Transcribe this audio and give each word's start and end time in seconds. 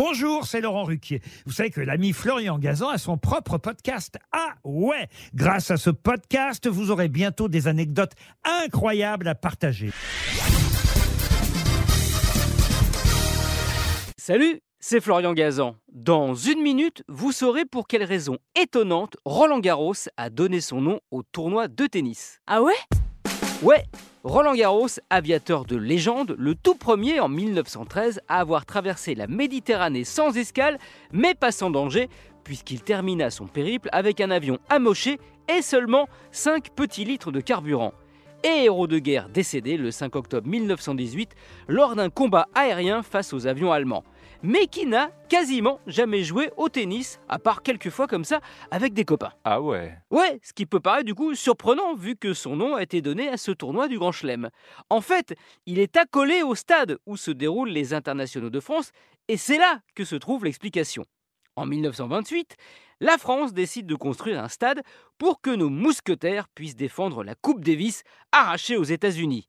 Bonjour, 0.00 0.46
c'est 0.46 0.60
Laurent 0.60 0.84
Ruquier. 0.84 1.20
Vous 1.44 1.50
savez 1.50 1.70
que 1.70 1.80
l'ami 1.80 2.12
Florian 2.12 2.56
Gazan 2.60 2.88
a 2.90 2.98
son 2.98 3.18
propre 3.18 3.58
podcast. 3.58 4.16
Ah 4.30 4.54
ouais 4.62 5.08
Grâce 5.34 5.72
à 5.72 5.76
ce 5.76 5.90
podcast, 5.90 6.68
vous 6.68 6.92
aurez 6.92 7.08
bientôt 7.08 7.48
des 7.48 7.66
anecdotes 7.66 8.12
incroyables 8.44 9.26
à 9.26 9.34
partager. 9.34 9.90
Salut, 14.16 14.60
c'est 14.78 15.00
Florian 15.00 15.32
Gazan. 15.32 15.74
Dans 15.92 16.36
une 16.36 16.62
minute, 16.62 17.02
vous 17.08 17.32
saurez 17.32 17.64
pour 17.64 17.88
quelle 17.88 18.04
raison 18.04 18.38
étonnante 18.54 19.16
Roland 19.24 19.58
Garros 19.58 19.94
a 20.16 20.30
donné 20.30 20.60
son 20.60 20.80
nom 20.80 21.00
au 21.10 21.24
tournoi 21.24 21.66
de 21.66 21.86
tennis. 21.88 22.38
Ah 22.46 22.62
ouais? 22.62 22.76
Ouais, 23.62 23.84
Roland 24.22 24.54
Garros, 24.54 24.88
aviateur 25.10 25.64
de 25.64 25.76
légende, 25.76 26.36
le 26.38 26.54
tout 26.54 26.74
premier 26.74 27.18
en 27.18 27.28
1913 27.28 28.20
à 28.28 28.40
avoir 28.40 28.66
traversé 28.66 29.14
la 29.14 29.26
Méditerranée 29.26 30.04
sans 30.04 30.36
escale, 30.36 30.78
mais 31.12 31.34
pas 31.34 31.50
sans 31.50 31.70
danger, 31.70 32.08
puisqu'il 32.44 32.82
termina 32.82 33.30
son 33.30 33.46
périple 33.46 33.88
avec 33.92 34.20
un 34.20 34.30
avion 34.30 34.58
amoché 34.70 35.18
et 35.48 35.62
seulement 35.62 36.08
5 36.30 36.70
petits 36.70 37.04
litres 37.04 37.32
de 37.32 37.40
carburant. 37.40 37.92
Et 38.44 38.64
héros 38.64 38.86
de 38.86 38.98
guerre 38.98 39.28
décédé 39.28 39.76
le 39.76 39.90
5 39.90 40.14
octobre 40.16 40.48
1918 40.48 41.30
lors 41.66 41.96
d'un 41.96 42.10
combat 42.10 42.48
aérien 42.54 43.02
face 43.02 43.32
aux 43.32 43.46
avions 43.46 43.72
allemands 43.72 44.04
mais 44.42 44.66
qui 44.66 44.86
n'a 44.86 45.10
quasiment 45.28 45.80
jamais 45.86 46.22
joué 46.22 46.50
au 46.56 46.68
tennis, 46.68 47.20
à 47.28 47.38
part 47.38 47.62
quelques 47.62 47.90
fois 47.90 48.06
comme 48.06 48.24
ça, 48.24 48.40
avec 48.70 48.94
des 48.94 49.04
copains. 49.04 49.32
Ah 49.44 49.60
ouais 49.60 49.96
Ouais, 50.10 50.38
ce 50.42 50.52
qui 50.52 50.66
peut 50.66 50.80
paraître 50.80 51.04
du 51.04 51.14
coup 51.14 51.34
surprenant 51.34 51.94
vu 51.94 52.16
que 52.16 52.34
son 52.34 52.56
nom 52.56 52.76
a 52.76 52.82
été 52.82 53.02
donné 53.02 53.28
à 53.28 53.36
ce 53.36 53.50
tournoi 53.50 53.88
du 53.88 53.98
Grand 53.98 54.12
Chelem. 54.12 54.50
En 54.90 55.00
fait, 55.00 55.34
il 55.66 55.78
est 55.78 55.96
accolé 55.96 56.42
au 56.42 56.54
stade 56.54 56.98
où 57.06 57.16
se 57.16 57.30
déroulent 57.30 57.70
les 57.70 57.94
internationaux 57.94 58.50
de 58.50 58.60
France, 58.60 58.92
et 59.28 59.36
c'est 59.36 59.58
là 59.58 59.80
que 59.94 60.04
se 60.04 60.16
trouve 60.16 60.44
l'explication. 60.44 61.04
En 61.58 61.66
1928, 61.66 62.54
la 63.00 63.18
France 63.18 63.52
décide 63.52 63.86
de 63.86 63.96
construire 63.96 64.40
un 64.40 64.46
stade 64.46 64.80
pour 65.18 65.40
que 65.40 65.50
nos 65.50 65.68
mousquetaires 65.68 66.46
puissent 66.46 66.76
défendre 66.76 67.24
la 67.24 67.34
Coupe 67.34 67.64
Davis 67.64 68.04
arrachée 68.30 68.76
aux 68.76 68.84
États-Unis. 68.84 69.48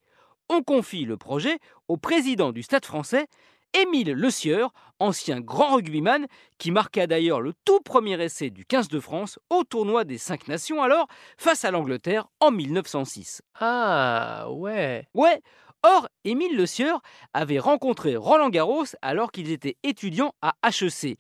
On 0.49 0.63
confie 0.63 1.05
le 1.05 1.17
projet 1.17 1.59
au 1.87 1.97
président 1.97 2.51
du 2.51 2.63
Stade 2.63 2.85
français, 2.85 3.27
Émile 3.75 4.13
Le 4.13 4.31
Sieur, 4.31 4.73
ancien 4.97 5.39
grand 5.39 5.75
rugbyman, 5.75 6.25
qui 6.57 6.71
marqua 6.71 7.05
d'ailleurs 7.05 7.41
le 7.41 7.53
tout 7.63 7.79
premier 7.81 8.19
essai 8.19 8.49
du 8.49 8.65
15 8.65 8.87
de 8.87 8.99
France 8.99 9.37
au 9.51 9.63
tournoi 9.63 10.03
des 10.03 10.17
Cinq 10.17 10.47
Nations 10.47 10.81
alors, 10.81 11.05
face 11.37 11.63
à 11.63 11.69
l'Angleterre 11.69 12.25
en 12.39 12.49
1906. 12.49 13.43
Ah 13.59 14.47
ouais 14.49 15.07
Ouais 15.13 15.43
Or, 15.83 16.09
Émile 16.25 16.57
Le 16.57 16.65
Sieur 16.65 17.01
avait 17.35 17.59
rencontré 17.59 18.15
Roland 18.15 18.49
Garros 18.49 18.85
alors 19.03 19.31
qu'ils 19.31 19.51
étaient 19.51 19.77
étudiants 19.83 20.33
à 20.41 20.55
HEC. 20.67 21.19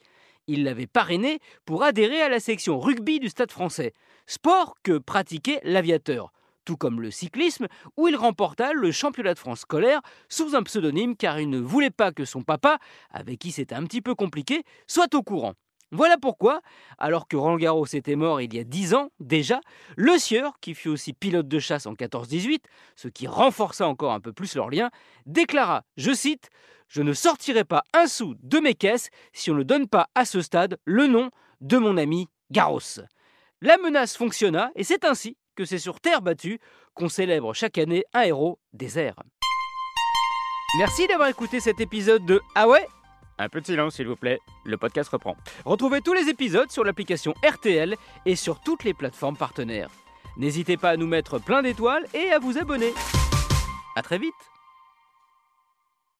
Il 0.51 0.63
l'avait 0.63 0.87
parrainé 0.87 1.37
pour 1.63 1.83
adhérer 1.83 2.23
à 2.23 2.27
la 2.27 2.39
section 2.39 2.79
rugby 2.79 3.19
du 3.19 3.29
Stade 3.29 3.51
français, 3.51 3.93
sport 4.25 4.77
que 4.81 4.97
pratiquait 4.97 5.61
l'aviateur 5.63 6.31
tout 6.65 6.75
comme 6.75 7.01
le 7.01 7.09
cyclisme, 7.09 7.67
où 7.97 8.07
il 8.07 8.15
remporta 8.15 8.73
le 8.73 8.91
championnat 8.91 9.33
de 9.33 9.39
France 9.39 9.61
scolaire 9.61 10.01
sous 10.27 10.55
un 10.55 10.61
pseudonyme 10.61 11.15
car 11.15 11.39
il 11.39 11.49
ne 11.49 11.57
voulait 11.57 11.89
pas 11.89 12.11
que 12.11 12.25
son 12.25 12.43
papa, 12.43 12.77
avec 13.09 13.39
qui 13.39 13.51
c'était 13.51 13.73
un 13.73 13.83
petit 13.85 14.01
peu 14.01 14.13
compliqué, 14.13 14.63
soit 14.85 15.15
au 15.15 15.23
courant. 15.23 15.55
Voilà 15.91 16.17
pourquoi, 16.17 16.61
alors 16.99 17.27
que 17.27 17.35
Roland 17.35 17.57
Garros 17.57 17.87
était 17.87 18.15
mort 18.15 18.41
il 18.41 18.53
y 18.53 18.59
a 18.59 18.63
10 18.63 18.93
ans 18.93 19.09
déjà, 19.19 19.59
Le 19.97 20.17
Sieur, 20.19 20.59
qui 20.61 20.75
fut 20.75 20.89
aussi 20.89 21.13
pilote 21.13 21.47
de 21.47 21.59
chasse 21.59 21.87
en 21.87 21.93
14-18, 21.93 22.59
ce 22.95 23.07
qui 23.07 23.25
renforça 23.25 23.87
encore 23.87 24.13
un 24.13 24.19
peu 24.19 24.31
plus 24.31 24.55
leur 24.55 24.69
lien, 24.69 24.91
déclara, 25.25 25.83
je 25.97 26.13
cite, 26.13 26.49
Je 26.87 27.01
ne 27.01 27.13
sortirai 27.13 27.63
pas 27.65 27.83
un 27.93 28.07
sou 28.07 28.35
de 28.41 28.59
mes 28.59 28.73
caisses 28.73 29.09
si 29.31 29.51
on 29.51 29.55
ne 29.55 29.63
donne 29.63 29.87
pas 29.87 30.09
à 30.15 30.25
ce 30.25 30.41
stade 30.41 30.79
le 30.85 31.07
nom 31.07 31.29
de 31.61 31.77
mon 31.77 31.97
ami 31.97 32.27
Garros. 32.51 33.01
La 33.61 33.77
menace 33.77 34.15
fonctionna 34.15 34.71
et 34.75 34.83
c'est 34.83 35.05
ainsi 35.05 35.37
que 35.55 35.65
c'est 35.65 35.77
sur 35.77 35.99
terre 35.99 36.21
battue 36.21 36.59
qu'on 36.93 37.09
célèbre 37.09 37.53
chaque 37.53 37.77
année 37.77 38.05
un 38.13 38.21
héros 38.21 38.59
des 38.73 38.97
airs. 38.97 39.21
Merci 40.77 41.07
d'avoir 41.07 41.29
écouté 41.29 41.59
cet 41.59 41.79
épisode 41.79 42.25
de 42.25 42.41
Ah 42.55 42.67
ouais 42.67 42.87
Un 43.39 43.47
peu 43.47 43.61
de 43.61 43.65
silence 43.65 43.95
s'il 43.95 44.07
vous 44.07 44.17
plaît, 44.17 44.41
le 44.65 44.75
podcast 44.75 45.09
reprend. 45.09 45.37
Retrouvez 45.63 46.01
tous 46.01 46.13
les 46.13 46.27
épisodes 46.27 46.69
sur 46.69 46.83
l'application 46.83 47.33
RTL 47.43 47.95
et 48.25 48.35
sur 48.35 48.59
toutes 48.59 48.83
les 48.83 48.93
plateformes 48.93 49.37
partenaires. 49.37 49.89
N'hésitez 50.37 50.75
pas 50.75 50.89
à 50.89 50.97
nous 50.97 51.07
mettre 51.07 51.39
plein 51.39 51.61
d'étoiles 51.61 52.05
et 52.13 52.31
à 52.31 52.39
vous 52.39 52.57
abonner. 52.57 52.93
A 53.95 54.01
très 54.01 54.17
vite 54.17 54.35